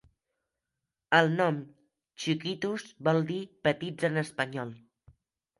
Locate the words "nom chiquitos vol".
1.33-3.21